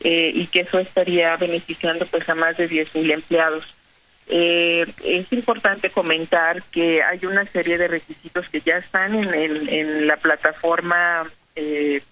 y 0.00 0.46
que 0.46 0.60
eso 0.60 0.78
estaría 0.78 1.36
beneficiando 1.36 2.06
pues 2.06 2.28
a 2.28 2.36
más 2.36 2.56
de 2.56 2.70
10.000 2.70 3.14
empleados. 3.14 3.77
Eh, 4.30 4.84
es 5.04 5.32
importante 5.32 5.88
comentar 5.88 6.62
que 6.64 7.02
hay 7.02 7.24
una 7.24 7.46
serie 7.46 7.78
de 7.78 7.88
requisitos 7.88 8.48
que 8.50 8.60
ya 8.60 8.76
están 8.76 9.14
en, 9.14 9.68
en, 9.68 10.06
la 10.06 10.18
plataforma 10.18 11.24
eh, 11.56 12.02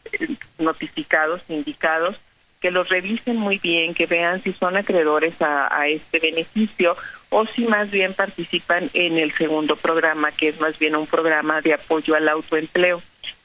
notificados, 0.58 1.42
indicados, 1.48 2.16
que 2.60 2.70
los 2.70 2.88
revisen 2.88 3.36
muy 3.36 3.58
bien, 3.58 3.92
que 3.92 4.06
vean 4.06 4.40
si 4.40 4.52
son 4.54 4.78
acreedores 4.78 5.34
a, 5.40 5.86
este 5.88 6.18
beneficio 6.18 6.96
o 7.28 7.46
si 7.46 7.66
más 7.66 7.90
bien 7.90 8.14
participan 8.14 8.88
en 8.94 9.18
el 9.18 9.32
segundo 9.32 9.76
programa, 9.76 10.32
que 10.32 10.48
es 10.48 10.60
más 10.60 10.78
bien 10.78 10.96
un 10.96 11.06
programa 11.06 11.60
de 11.60 11.74
apoyo 11.74 12.14
al 12.14 12.28
autoempleo. 12.28 13.02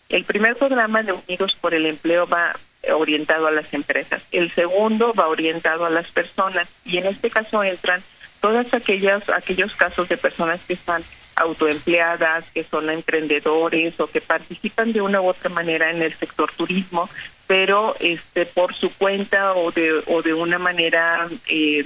El 0.07 0.23
primer 0.23 0.55
programa 0.55 1.03
de 1.03 1.11
Unidos 1.11 1.57
por 1.59 1.73
el 1.73 1.85
Empleo 1.85 2.25
va 2.25 2.55
orientado 2.93 3.47
a 3.47 3.51
las 3.51 3.73
empresas, 3.73 4.25
el 4.31 4.49
segundo 4.49 5.13
va 5.13 5.27
orientado 5.27 5.85
a 5.85 5.89
las 5.89 6.09
personas 6.11 6.69
y 6.85 6.97
en 6.97 7.05
este 7.05 7.29
caso 7.29 7.63
entran 7.63 8.01
todas 8.41 8.73
aquellas 8.73 9.29
aquellos 9.29 9.75
casos 9.75 10.09
de 10.09 10.17
personas 10.17 10.61
que 10.67 10.73
están 10.73 11.03
autoempleadas, 11.35 12.45
que 12.53 12.63
son 12.63 12.89
emprendedores 12.89 13.99
o 13.99 14.07
que 14.07 14.21
participan 14.21 14.91
de 14.91 15.01
una 15.01 15.21
u 15.21 15.29
otra 15.29 15.49
manera 15.49 15.89
en 15.89 16.01
el 16.01 16.13
sector 16.13 16.51
turismo, 16.51 17.09
pero 17.47 17.95
este 17.99 18.45
por 18.45 18.73
su 18.73 18.91
cuenta 18.97 19.53
o 19.53 19.71
de 19.71 20.03
o 20.07 20.21
de 20.21 20.33
una 20.33 20.59
manera 20.59 21.27
eh, 21.47 21.83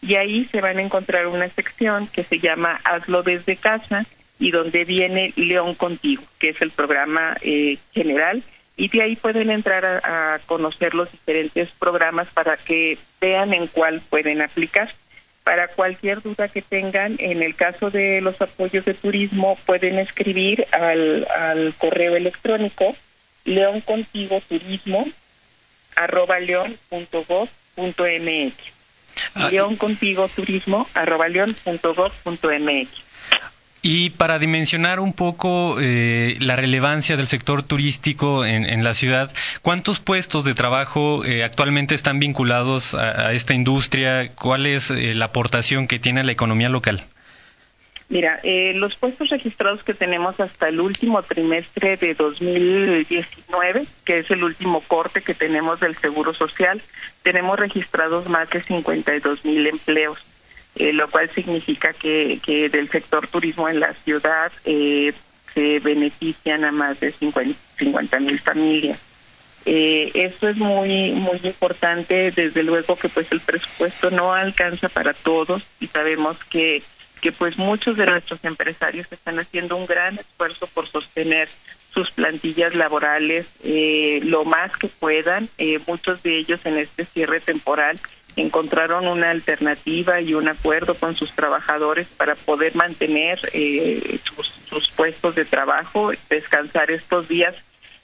y 0.00 0.14
ahí 0.14 0.44
se 0.44 0.60
van 0.60 0.78
a 0.78 0.82
encontrar 0.82 1.26
una 1.26 1.48
sección 1.48 2.06
que 2.06 2.22
se 2.22 2.38
llama 2.38 2.78
Hazlo 2.84 3.22
desde 3.22 3.56
casa 3.56 4.06
y 4.38 4.50
donde 4.50 4.84
viene 4.84 5.32
León 5.36 5.74
Contigo, 5.74 6.22
que 6.38 6.50
es 6.50 6.62
el 6.62 6.70
programa 6.70 7.36
eh, 7.40 7.78
general 7.92 8.42
y 8.76 8.88
de 8.88 9.02
ahí 9.02 9.16
pueden 9.16 9.50
entrar 9.50 9.84
a, 9.84 10.34
a 10.34 10.38
conocer 10.40 10.94
los 10.94 11.10
diferentes 11.10 11.70
programas 11.72 12.28
para 12.28 12.56
que 12.56 12.96
vean 13.20 13.52
en 13.52 13.66
cuál 13.66 14.00
pueden 14.08 14.40
aplicar 14.40 14.90
para 15.48 15.68
cualquier 15.68 16.20
duda 16.20 16.48
que 16.48 16.60
tengan, 16.60 17.16
en 17.18 17.42
el 17.42 17.54
caso 17.54 17.90
de 17.90 18.20
los 18.20 18.38
apoyos 18.42 18.84
de 18.84 18.92
turismo, 18.92 19.56
pueden 19.64 19.98
escribir 19.98 20.66
al, 20.72 21.26
al 21.34 21.72
correo 21.78 22.16
electrónico 22.16 22.94
leoncontigoturismo 23.46 25.08
arroba 25.96 26.38
leon.gov.mx. 26.38 27.48
Ah, 29.36 29.48
leoncontigoturismo 29.50 30.86
arroba 30.92 31.28
leon.gov.mx. 31.28 33.07
Y 33.80 34.10
para 34.10 34.40
dimensionar 34.40 34.98
un 34.98 35.12
poco 35.12 35.76
eh, 35.80 36.36
la 36.40 36.56
relevancia 36.56 37.16
del 37.16 37.28
sector 37.28 37.62
turístico 37.62 38.44
en, 38.44 38.82
la 38.82 38.92
ciudad, 38.92 39.32
¿cuántos 39.62 40.00
puestos 40.00 40.44
de 40.44 40.54
trabajo 40.54 41.24
eh, 41.24 41.44
actualmente 41.44 41.94
están 41.94 42.18
vinculados 42.18 42.94
a, 42.94 43.32
esta 43.32 43.54
industria? 43.54 44.30
¿Cuál 44.34 44.66
es 44.66 44.90
eh, 44.90 45.14
la 45.14 45.26
aportación 45.26 45.86
que 45.86 46.00
tiene 46.00 46.24
la 46.24 46.32
economía 46.32 46.68
local? 46.68 47.04
Mira, 48.10 48.40
los 48.74 48.94
puestos 48.96 49.28
registrados 49.28 49.84
que 49.84 49.92
tenemos 49.92 50.40
hasta 50.40 50.68
el 50.68 50.80
último 50.80 51.22
trimestre 51.22 51.98
de 51.98 52.14
2019, 52.14 53.84
que 54.06 54.20
es 54.20 54.30
el 54.30 54.44
último 54.44 54.80
corte 54.80 55.20
que 55.20 55.34
tenemos 55.34 55.78
del 55.80 55.94
Seguro 55.94 56.32
Social, 56.32 56.80
tenemos 57.22 57.58
registrados 57.58 58.26
más 58.26 58.48
de 58.48 58.62
52 58.62 59.44
mil 59.44 59.66
empleos. 59.66 60.24
Eh, 60.78 60.92
lo 60.92 61.08
cual 61.10 61.28
significa 61.30 61.92
que, 61.92 62.38
que 62.40 62.68
del 62.68 62.88
sector 62.88 63.26
turismo 63.26 63.68
en 63.68 63.80
la 63.80 63.94
ciudad 63.94 64.52
eh, 64.64 65.12
se 65.52 65.80
benefician 65.80 66.64
a 66.64 66.70
más 66.70 67.00
de 67.00 67.10
50 67.10 68.20
mil 68.20 68.38
familias. 68.38 69.00
Eh, 69.66 70.12
esto 70.14 70.48
es 70.48 70.56
muy 70.56 71.10
muy 71.10 71.40
importante, 71.42 72.30
desde 72.30 72.62
luego 72.62 72.94
que 72.94 73.08
pues 73.08 73.30
el 73.32 73.40
presupuesto 73.40 74.10
no 74.10 74.32
alcanza 74.32 74.88
para 74.88 75.14
todos 75.14 75.64
y 75.80 75.88
sabemos 75.88 76.42
que 76.44 76.82
que 77.20 77.32
pues 77.32 77.58
muchos 77.58 77.96
de 77.96 78.06
nuestros 78.06 78.44
empresarios 78.44 79.10
están 79.10 79.40
haciendo 79.40 79.76
un 79.76 79.86
gran 79.86 80.18
esfuerzo 80.18 80.68
por 80.68 80.86
sostener 80.86 81.48
sus 81.92 82.10
plantillas 82.12 82.76
laborales 82.76 83.46
eh, 83.64 84.20
lo 84.22 84.44
más 84.44 84.76
que 84.76 84.88
puedan, 84.88 85.48
eh, 85.58 85.80
muchos 85.86 86.22
de 86.22 86.38
ellos 86.38 86.64
en 86.64 86.78
este 86.78 87.04
cierre 87.04 87.40
temporal 87.40 87.98
encontraron 88.40 89.08
una 89.08 89.30
alternativa 89.30 90.20
y 90.20 90.34
un 90.34 90.48
acuerdo 90.48 90.94
con 90.94 91.14
sus 91.16 91.32
trabajadores 91.32 92.06
para 92.08 92.34
poder 92.36 92.74
mantener 92.76 93.38
eh, 93.52 94.18
sus, 94.68 94.88
puestos 94.96 95.34
de 95.34 95.44
trabajo, 95.44 96.12
descansar 96.30 96.90
estos 96.90 97.28
días 97.28 97.56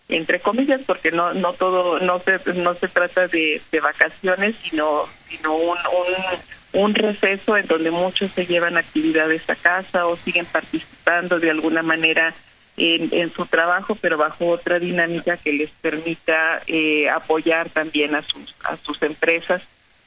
entre 0.09 0.39
comillas 0.39 0.83
porque 0.87 1.11
no 1.11 1.33
no 1.33 1.55
todo 1.55 1.99
no 1.99 2.19
se 2.21 2.39
no 2.53 2.75
se 2.75 2.89
trata 2.89 3.27
de, 3.27 3.63
vacaciones 3.83 4.55
sino 4.57 5.07
sino 5.29 5.57
un, 5.57 5.79
un, 5.79 6.83
un 6.83 6.95
receso 6.95 7.57
en 7.57 7.67
donde 7.67 7.91
muchos 7.91 8.31
se 8.33 8.45
llevan 8.45 8.77
actividades 8.77 9.49
a 9.49 9.55
casa 9.55 10.07
o 10.07 10.17
siguen 10.17 10.45
participando 10.45 11.41
de 11.41 11.51
alguna 11.51 11.83
manera 11.83 12.35
en, 12.77 13.09
en, 13.13 13.31
su 13.31 13.47
trabajo, 13.47 13.95
pero 13.95 14.19
bajo 14.19 14.49
otra 14.49 14.79
dinámica 14.79 15.37
que 15.37 15.53
les 15.53 15.71
permita 15.71 16.61
eh, 16.67 17.09
apoyar 17.09 17.71
también 17.71 18.15
a 18.15 18.23
sus 18.23 18.55
a 18.65 18.77
sus 18.77 19.01
empresas 19.03 19.63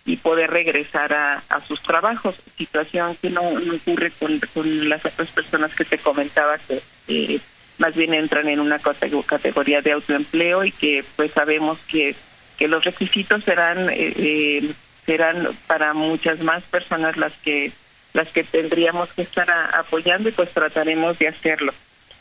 y 0.08 0.16
poder 0.16 0.50
regresar 0.50 1.14
a, 1.14 1.62
sus 1.68 1.82
trabajos, 1.84 2.42
situación 2.58 3.16
que 3.22 3.30
no, 3.30 3.42
ocurre 3.42 4.10
con, 4.12 4.40
con, 4.54 4.90
las 4.90 5.06
otras 5.06 5.30
personas 5.30 5.76
que 5.76 5.84
te 5.84 5.98
comentaba 5.98 6.58
que 6.58 6.82
eh, 7.10 7.40
más 7.78 7.94
bien 7.94 8.14
entran 8.14 8.48
en 8.48 8.62
una 8.62 8.80
categoría 8.80 9.82
de 9.82 9.92
autoempleo 9.92 10.64
y 10.64 10.72
que 10.72 11.04
pues 11.18 11.32
sabemos 11.32 11.80
que, 11.92 12.16
que 12.58 12.70
los 12.70 12.86
requisitos 12.86 13.44
serán 13.44 13.90
eh, 13.90 14.14
eh, 14.16 14.72
serán 15.06 15.50
para 15.68 15.94
muchas 15.94 16.40
más 16.40 16.64
personas 16.64 17.18
las 17.18 17.34
que 17.40 17.74
las 18.14 18.30
que 18.30 18.46
tendríamos 18.46 19.12
que 19.12 19.24
estar 19.24 19.52
apoyando 19.76 20.30
y 20.30 20.32
pues 20.32 20.50
trataremos 20.52 21.20
de 21.20 21.28
hacerlo. 21.28 21.74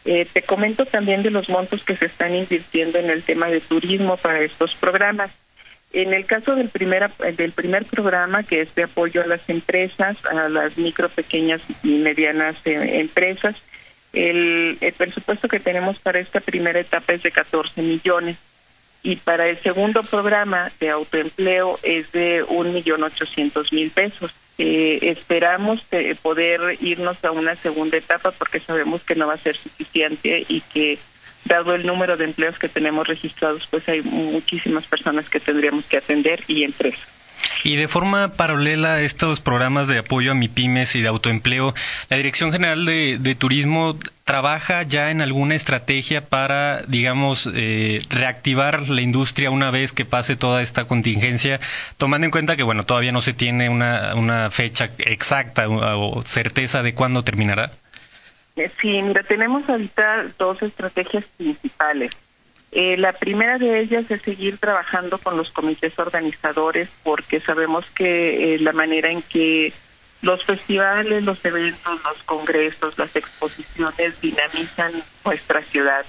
Eh, 0.04 0.26
te 0.30 0.42
comento 0.42 0.86
también 0.86 1.22
de 1.22 1.30
los 1.30 1.48
montos 1.48 1.84
que 1.84 1.96
se 1.96 2.06
están 2.06 2.34
invirtiendo 2.34 2.98
en 2.98 3.10
el 3.10 3.22
tema 3.22 3.46
de 3.46 3.60
turismo 3.60 4.16
para 4.16 4.40
estos 4.40 4.74
programas. 4.74 5.30
En 5.92 6.12
el 6.12 6.26
caso 6.26 6.54
del 6.54 6.68
primer, 6.68 7.10
del 7.36 7.52
primer 7.52 7.84
programa, 7.86 8.42
que 8.42 8.60
es 8.60 8.74
de 8.74 8.84
apoyo 8.84 9.22
a 9.22 9.26
las 9.26 9.48
empresas, 9.48 10.24
a 10.26 10.48
las 10.48 10.76
micro, 10.76 11.08
pequeñas 11.08 11.62
y 11.82 11.98
medianas 11.98 12.56
eh, 12.66 13.00
empresas, 13.00 13.62
el, 14.12 14.78
presupuesto 14.96 15.48
que 15.48 15.60
tenemos 15.60 15.98
para 15.98 16.20
esta 16.20 16.40
primera 16.40 16.80
etapa 16.80 17.12
es 17.12 17.22
de 17.22 17.30
14 17.30 17.82
millones 17.82 18.36
y 19.02 19.16
para 19.16 19.48
el 19.48 19.58
segundo 19.58 20.02
programa 20.02 20.70
de 20.80 20.90
autoempleo 20.90 21.78
es 21.82 22.10
de 22.12 22.42
un 22.42 22.72
millón 22.72 23.04
ochocientos 23.04 23.72
mil 23.72 23.90
pesos. 23.90 24.32
Eh, 24.58 24.98
esperamos 25.02 25.86
eh, 25.92 26.16
poder 26.20 26.78
irnos 26.80 27.22
a 27.24 27.30
una 27.30 27.54
segunda 27.56 27.98
etapa 27.98 28.32
porque 28.32 28.58
sabemos 28.58 29.04
que 29.04 29.14
no 29.14 29.26
va 29.26 29.34
a 29.34 29.38
ser 29.38 29.56
suficiente 29.56 30.44
y 30.48 30.62
que 30.62 30.98
dado 31.46 31.74
el 31.74 31.86
número 31.86 32.16
de 32.16 32.24
empleos 32.24 32.58
que 32.58 32.68
tenemos 32.68 33.06
registrados, 33.06 33.66
pues 33.70 33.88
hay 33.88 34.02
muchísimas 34.02 34.86
personas 34.86 35.28
que 35.28 35.40
tendríamos 35.40 35.84
que 35.86 35.98
atender 35.98 36.40
y 36.48 36.64
empresas. 36.64 37.08
Y 37.64 37.76
de 37.76 37.88
forma 37.88 38.32
paralela 38.32 38.94
a 38.94 39.00
estos 39.02 39.40
programas 39.40 39.88
de 39.88 39.98
apoyo 39.98 40.32
a 40.32 40.34
MIPIMES 40.34 40.96
y 40.96 41.02
de 41.02 41.08
autoempleo, 41.08 41.74
la 42.08 42.16
Dirección 42.16 42.52
General 42.52 42.84
de, 42.84 43.36
Turismo 43.38 43.98
trabaja 44.24 44.82
ya 44.82 45.10
en 45.10 45.20
alguna 45.20 45.54
estrategia 45.54 46.24
para, 46.24 46.82
digamos, 46.82 47.48
eh, 47.54 48.00
reactivar 48.08 48.88
la 48.88 49.02
industria 49.02 49.50
una 49.50 49.70
vez 49.70 49.92
que 49.92 50.04
pase 50.04 50.36
toda 50.36 50.62
esta 50.62 50.84
contingencia, 50.84 51.60
tomando 51.96 52.24
en 52.24 52.30
cuenta 52.30 52.56
que, 52.56 52.62
bueno, 52.62 52.84
todavía 52.84 53.12
no 53.12 53.20
se 53.20 53.32
tiene 53.32 53.68
una, 53.68 54.14
una 54.14 54.50
fecha 54.50 54.90
exacta 54.98 55.68
o 55.68 56.22
certeza 56.22 56.82
de 56.82 56.94
cuándo 56.94 57.24
terminará. 57.24 57.70
Sí, 58.56 59.02
mira, 59.02 59.22
tenemos 59.22 59.68
ahorita 59.68 60.28
dos 60.38 60.62
estrategias 60.62 61.26
principales. 61.36 62.12
Eh, 62.72 62.96
la 62.96 63.12
primera 63.12 63.58
de 63.58 63.80
ellas 63.80 64.10
es 64.10 64.22
seguir 64.22 64.56
trabajando 64.56 65.18
con 65.18 65.36
los 65.36 65.52
comités 65.52 65.98
organizadores 65.98 66.88
porque 67.02 67.38
sabemos 67.38 67.84
que 67.90 68.54
eh, 68.54 68.58
la 68.58 68.72
manera 68.72 69.10
en 69.10 69.20
que 69.20 69.74
los 70.22 70.42
festivales, 70.44 71.22
los 71.22 71.44
eventos, 71.44 72.02
los 72.02 72.22
congresos, 72.22 72.98
las 72.98 73.14
exposiciones 73.14 74.20
dinamizan 74.22 74.92
nuestra 75.24 75.62
ciudad. 75.62 76.06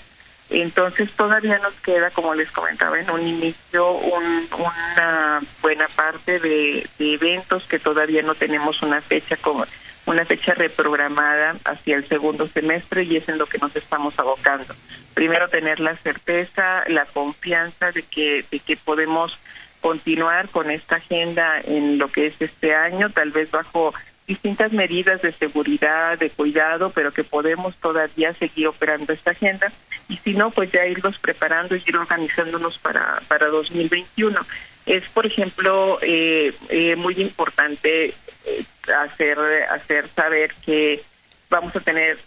Entonces 0.49 1.11
todavía 1.11 1.59
nos 1.59 1.73
queda, 1.81 2.11
como 2.11 2.33
les 2.33 2.49
comentaba 2.51 2.97
en 2.97 3.09
un 3.09 3.27
inicio, 3.27 3.91
una 3.91 5.41
buena 5.61 5.87
parte 5.89 6.39
de, 6.39 6.87
de 6.97 7.13
eventos 7.13 7.67
que 7.67 7.77
todavía 7.77 8.21
no 8.21 8.35
tenemos 8.35 8.81
una 8.81 9.01
fecha 9.01 9.35
como 9.35 9.65
una 10.07 10.25
fecha 10.25 10.53
reprogramada 10.53 11.55
hacia 11.65 11.97
el 11.97 12.05
segundo 12.05 12.47
semestre 12.47 13.03
y 13.03 13.17
es 13.17 13.29
en 13.29 13.37
lo 13.37 13.45
que 13.45 13.57
nos 13.57 13.75
estamos 13.75 14.17
abocando. 14.17 14.73
Primero 15.13 15.49
tener 15.49 15.79
la 15.79 15.95
certeza, 15.97 16.83
la 16.87 17.05
confianza 17.05 17.91
de 17.91 18.03
que, 18.03 18.43
de 18.49 18.59
que 18.59 18.77
podemos 18.77 19.37
continuar 19.81 20.49
con 20.49 20.71
esta 20.71 20.95
agenda 20.95 21.59
en 21.61 21.97
lo 21.97 22.07
que 22.07 22.27
es 22.27 22.41
este 22.41 22.73
año, 22.73 23.09
tal 23.09 23.31
vez 23.31 23.51
bajo 23.51 23.93
distintas 24.25 24.73
medidas 24.73 25.21
de 25.21 25.31
seguridad, 25.31 26.17
de 26.17 26.29
cuidado, 26.29 26.89
pero 26.89 27.11
que 27.11 27.23
podemos 27.23 27.75
todavía 27.75 28.33
seguir 28.33 28.67
operando 28.67 29.13
esta 29.13 29.31
agenda 29.31 29.71
y 30.09 30.17
si 30.17 30.33
no, 30.33 30.51
pues 30.51 30.71
ya 30.71 30.85
irlos 30.85 31.17
preparando 31.19 31.75
y 31.75 31.83
ir 31.85 31.97
organizándonos 31.97 32.77
para, 32.77 33.21
para 33.27 33.47
2021. 33.47 34.39
Es, 34.85 35.07
por 35.09 35.25
ejemplo, 35.25 35.99
eh, 36.01 36.53
eh, 36.69 36.95
muy 36.95 37.15
importante 37.21 38.13
eh, 38.45 38.63
hacer, 38.89 39.39
hacer 39.69 40.07
saber 40.09 40.53
que 40.65 41.01
vamos 41.49 41.75
a 41.75 41.79
tener 41.79 42.17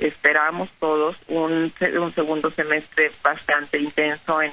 esperamos 0.00 0.70
todos 0.78 1.16
un, 1.28 1.72
un 1.98 2.14
segundo 2.14 2.50
semestre 2.50 3.12
bastante 3.22 3.78
intenso 3.78 4.42
en, 4.42 4.52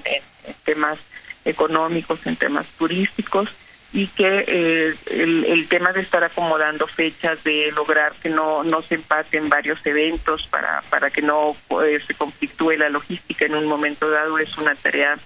temas 0.66 1.00
económicos, 1.46 2.26
en 2.26 2.36
temas 2.36 2.68
turísticos 2.78 3.56
y 3.94 4.08
que 4.08 4.44
eh, 4.48 4.94
el, 5.12 5.68
tema 5.70 5.94
de 5.94 6.02
estar 6.02 6.24
acomodando 6.24 6.88
fechas, 6.88 7.42
de 7.46 7.72
lograr 7.72 8.14
que 8.22 8.30
no, 8.30 8.64
no 8.64 8.82
se 8.82 8.96
empaten 8.96 9.48
varios 9.48 9.86
eventos 9.86 10.48
para, 10.48 10.82
para 10.90 11.10
que 11.10 11.22
no 11.22 11.56
eh, 11.84 12.00
se 12.06 12.14
conflictúe 12.14 12.72
la 12.72 12.90
logística 12.90 13.46
en 13.46 13.56
un 13.56 13.66
momento 13.66 14.10
dado 14.10 14.38
es 14.40 14.58
una 14.58 14.76
tarea 14.76 15.18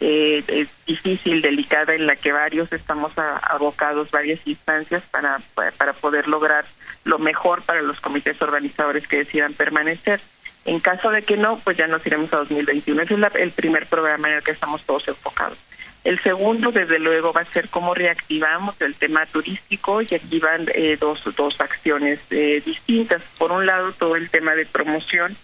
eh, 0.00 0.42
es 0.46 0.68
difícil, 0.86 1.40
delicada, 1.40 1.94
en 1.94 2.06
la 2.06 2.16
que 2.16 2.32
varios 2.32 2.72
estamos 2.72 3.12
abocados, 3.16 4.10
varias 4.10 4.46
instancias 4.46 5.02
para, 5.10 5.40
para 5.76 5.92
poder 5.94 6.28
lograr 6.28 6.66
lo 7.04 7.18
mejor 7.18 7.62
para 7.62 7.82
los 7.82 8.00
comités 8.00 8.40
organizadores 8.42 9.08
que 9.08 9.18
decidan 9.18 9.54
permanecer. 9.54 10.20
En 10.64 10.80
caso 10.80 11.10
de 11.10 11.22
que 11.22 11.36
no, 11.36 11.58
pues 11.58 11.76
ya 11.76 11.86
nos 11.86 12.04
iremos 12.06 12.32
a 12.32 12.38
2021. 12.38 13.02
Ese 13.02 13.14
es 13.14 13.20
el 13.36 13.52
primer 13.52 13.86
programa 13.86 14.28
en 14.28 14.34
el 14.36 14.42
que 14.42 14.50
estamos 14.50 14.82
todos 14.84 15.06
enfocados. 15.06 15.58
El 16.02 16.20
segundo, 16.20 16.70
desde 16.70 16.98
luego, 16.98 17.32
va 17.32 17.40
a 17.40 17.44
ser 17.46 17.68
cómo 17.68 17.94
reactivamos 17.94 18.80
el 18.80 18.94
tema 18.94 19.26
turístico 19.26 20.02
y 20.02 20.14
aquí 20.14 20.38
van 20.38 20.66
eh, 20.72 20.96
dos, 21.00 21.22
dos 21.36 21.60
acciones 21.60 22.20
eh, 22.30 22.62
distintas. 22.64 23.22
Por 23.38 23.50
un 23.50 23.66
lado, 23.66 23.92
todo 23.92 24.14
el 24.14 24.30
tema 24.30 24.54
de 24.54 24.66
promoción 24.66 25.36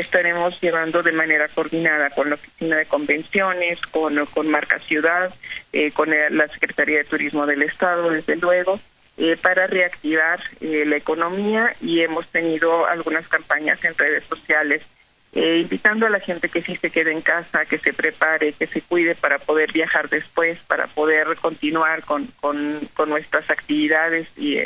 estaremos 0.00 0.60
llevando 0.60 1.02
de 1.02 1.12
manera 1.12 1.48
coordinada 1.48 2.10
con 2.10 2.28
la 2.28 2.36
Oficina 2.36 2.76
de 2.76 2.86
Convenciones, 2.86 3.80
con, 3.82 4.24
con 4.26 4.48
Marca 4.48 4.78
Ciudad, 4.78 5.34
eh, 5.72 5.90
con 5.92 6.10
la 6.10 6.48
Secretaría 6.48 6.98
de 6.98 7.04
Turismo 7.04 7.46
del 7.46 7.62
Estado, 7.62 8.10
desde 8.10 8.36
luego, 8.36 8.78
eh, 9.16 9.36
para 9.40 9.66
reactivar 9.66 10.40
eh, 10.60 10.84
la 10.86 10.96
economía 10.96 11.74
y 11.80 12.00
hemos 12.00 12.28
tenido 12.28 12.86
algunas 12.86 13.26
campañas 13.28 13.82
en 13.84 13.96
redes 13.96 14.24
sociales 14.24 14.82
invitando 15.30 16.06
a 16.06 16.10
la 16.10 16.20
gente 16.20 16.48
que 16.48 16.62
sí 16.62 16.74
se 16.76 16.90
quede 16.90 17.12
en 17.12 17.20
casa, 17.20 17.66
que 17.66 17.78
se 17.78 17.92
prepare, 17.92 18.54
que 18.54 18.66
se 18.66 18.80
cuide 18.80 19.14
para 19.14 19.38
poder 19.38 19.70
viajar 19.72 20.08
después, 20.08 20.58
para 20.60 20.86
poder 20.86 21.36
continuar 21.36 22.02
con, 22.02 22.26
con, 22.40 22.80
con 22.94 23.10
nuestras 23.10 23.48
actividades 23.50 24.26
y, 24.36 24.58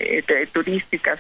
turísticas 0.53 1.19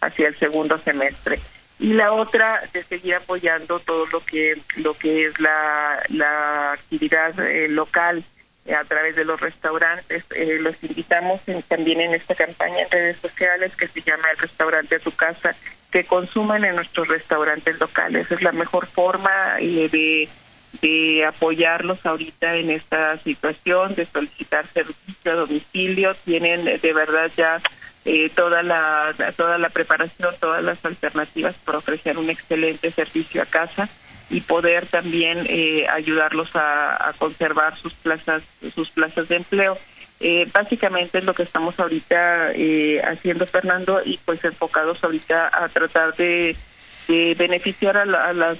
hacia 0.00 0.28
el 0.28 0.34
segundo 0.34 0.78
semestre 0.78 1.38
y 1.80 1.94
la 1.94 2.12
otra 2.12 2.62
de 2.74 2.82
seguir 2.82 3.14
apoyando 3.14 3.80
todo 3.80 4.04
lo 4.12 4.20
que 4.20 4.60
lo 4.76 4.92
que 4.92 5.26
es 5.26 5.40
la, 5.40 6.72
actividad 6.72 7.40
eh, 7.40 7.68
local 7.68 8.22
eh, 8.66 8.74
a 8.74 8.84
través 8.84 9.16
de 9.16 9.24
los 9.24 9.40
restaurantes. 9.40 10.24
Eh, 10.34 10.58
los 10.60 10.82
invitamos 10.84 11.40
también 11.68 12.02
en 12.02 12.14
esta 12.14 12.34
campaña 12.34 12.82
en 12.82 12.90
redes 12.90 13.16
sociales 13.16 13.74
que 13.76 13.88
se 13.88 14.02
llama 14.02 14.30
El 14.30 14.36
Restaurante 14.36 14.96
a 14.96 14.98
tu 14.98 15.10
Casa, 15.12 15.54
que 15.90 16.04
consuman 16.04 16.66
en 16.66 16.76
nuestros 16.76 17.08
restaurantes 17.08 17.80
locales. 17.80 18.30
Es 18.30 18.42
la 18.42 18.52
mejor 18.52 18.86
forma 18.86 19.56
de, 19.56 20.28
de 20.80 21.24
apoyarlos 21.26 22.04
ahorita 22.04 22.56
en 22.56 22.70
esta 22.70 23.16
situación, 23.18 23.94
de 23.94 24.06
solicitar 24.06 24.66
servicio 24.68 25.32
a 25.32 25.34
domicilio. 25.34 26.14
Tienen 26.24 26.64
de 26.64 26.92
verdad 26.92 27.30
ya 27.36 27.60
eh, 28.04 28.30
toda 28.34 28.62
la 28.62 29.14
toda 29.36 29.58
la 29.58 29.68
preparación, 29.68 30.34
todas 30.40 30.62
las 30.62 30.84
alternativas 30.84 31.56
para 31.64 31.78
ofrecer 31.78 32.18
un 32.18 32.30
excelente 32.30 32.90
servicio 32.90 33.42
a 33.42 33.46
casa 33.46 33.88
y 34.30 34.40
poder 34.40 34.86
también 34.86 35.44
eh, 35.48 35.86
ayudarlos 35.88 36.50
a, 36.54 37.12
conservar 37.18 37.76
sus 37.76 37.92
plazas 37.94 38.42
sus 38.74 38.90
plazas 38.90 39.28
de 39.28 39.36
empleo. 39.36 39.76
Eh, 40.20 40.46
básicamente 40.52 41.18
es 41.18 41.24
lo 41.24 41.32
que 41.34 41.42
estamos 41.42 41.80
ahorita 41.80 42.52
eh, 42.52 43.00
haciendo, 43.02 43.46
Fernando, 43.46 44.02
y 44.04 44.18
pues 44.18 44.44
enfocados 44.44 45.02
ahorita 45.02 45.50
a 45.52 45.68
tratar 45.68 46.14
de, 46.14 46.54
beneficiar 47.36 47.96
a, 47.96 48.04
las 48.32 48.58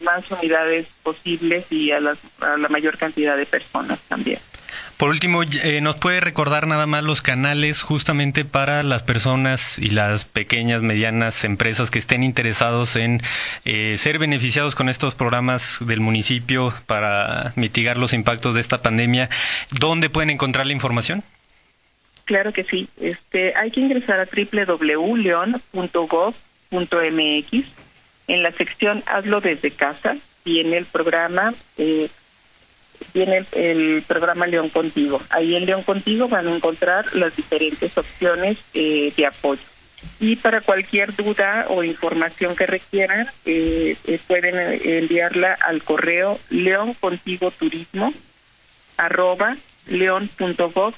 más 0.00 0.30
unidades 0.30 0.88
posibles 1.02 1.70
y 1.70 1.90
a, 1.90 2.00
las, 2.00 2.18
a 2.40 2.56
la 2.56 2.68
mayor 2.68 2.96
cantidad 2.96 3.36
de 3.36 3.46
personas 3.46 4.00
también. 4.08 4.38
Por 4.96 5.10
último, 5.10 5.42
eh, 5.42 5.80
¿nos 5.82 5.96
puede 5.96 6.20
recordar 6.20 6.66
nada 6.66 6.86
más 6.86 7.04
los 7.04 7.20
canales 7.20 7.82
justamente 7.82 8.46
para 8.46 8.82
las 8.82 9.02
personas 9.02 9.78
y 9.78 9.90
las 9.90 10.24
pequeñas, 10.24 10.80
medianas 10.80 11.44
empresas 11.44 11.90
que 11.90 11.98
estén 11.98 12.22
interesados 12.22 12.96
en 12.96 13.20
eh, 13.66 13.96
ser 13.98 14.18
beneficiados 14.18 14.74
con 14.74 14.88
estos 14.88 15.14
programas 15.14 15.78
del 15.80 16.00
municipio 16.00 16.72
para 16.86 17.52
mitigar 17.56 17.98
los 17.98 18.14
impactos 18.14 18.54
de 18.54 18.62
esta 18.62 18.80
pandemia? 18.80 19.28
¿Dónde 19.70 20.08
pueden 20.08 20.30
encontrar 20.30 20.66
la 20.66 20.72
información? 20.72 21.22
Claro 22.24 22.54
que 22.54 22.64
sí. 22.64 22.88
Este, 22.98 23.54
hay 23.54 23.70
que 23.70 23.80
ingresar 23.80 24.18
a 24.18 24.26
www.leon.gov.mx. 26.70 27.66
En 28.28 28.42
la 28.42 28.52
sección 28.52 29.02
Hazlo 29.06 29.40
desde 29.40 29.70
casa 29.70 30.16
viene 30.44 30.78
el 30.78 30.86
programa 30.86 31.54
eh, 31.78 32.08
el, 33.14 34.02
programa 34.06 34.46
León 34.46 34.68
Contigo. 34.70 35.20
Ahí 35.30 35.54
en 35.54 35.66
León 35.66 35.82
Contigo 35.82 36.28
van 36.28 36.48
a 36.48 36.54
encontrar 36.54 37.14
las 37.14 37.36
diferentes 37.36 37.96
opciones 37.96 38.58
eh, 38.74 39.12
de 39.16 39.26
apoyo. 39.26 39.62
Y 40.20 40.36
para 40.36 40.60
cualquier 40.60 41.14
duda 41.14 41.66
o 41.68 41.82
información 41.82 42.54
que 42.54 42.66
requieran, 42.66 43.26
eh, 43.44 43.96
eh, 44.06 44.18
pueden 44.26 44.56
enviarla 44.84 45.54
al 45.54 45.82
correo 45.82 46.38
leoncontigoturismo 46.50 48.12
arroba 48.96 49.56
leon.gov.mx. 49.86 50.96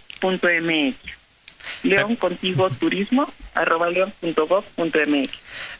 León 1.82 2.16
Contigo 2.16 2.70
Turismo 2.80 3.30
arroba 3.54 3.90
león.gov.mx. 3.90 5.30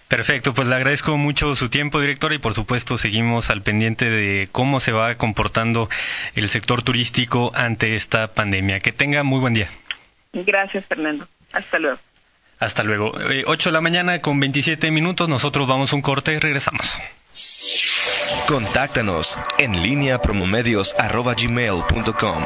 Perfecto, 0.09 0.55
pues 0.55 0.67
le 0.67 0.75
agradezco 0.75 1.19
mucho 1.19 1.55
su 1.55 1.69
tiempo, 1.69 2.01
directora, 2.01 2.35
y 2.35 2.39
por 2.39 2.55
supuesto 2.55 2.97
seguimos 2.97 3.51
al 3.51 3.61
pendiente 3.61 4.09
de 4.09 4.49
cómo 4.51 4.81
se 4.81 4.91
va 4.91 5.15
comportando 5.17 5.91
el 6.35 6.49
sector 6.49 6.83
turístico 6.83 7.53
ante 7.55 7.95
esta 7.95 8.29
pandemia. 8.29 8.81
Que 8.81 8.93
tenga 8.93 9.23
muy 9.23 9.39
buen 9.39 9.53
día. 9.53 9.69
Gracias, 10.33 10.87
Fernando. 10.87 11.29
Hasta 11.53 11.79
luego. 11.79 11.99
Hasta 12.59 12.85
luego. 12.85 13.13
8 13.13 13.31
eh, 13.31 13.45
de 13.65 13.73
la 13.73 13.83
mañana 13.83 14.21
con 14.21 14.41
27 14.41 14.91
minutos. 14.91 15.29
Nosotros 15.29 15.69
vamos 15.69 15.93
a 15.93 15.97
un 15.97 16.03
corte 16.03 16.33
y 16.33 16.39
regresamos. 16.39 16.99
Contáctanos 18.49 19.39
en 19.59 19.81
línea 19.83 20.21
promomedios.com. 20.21 22.45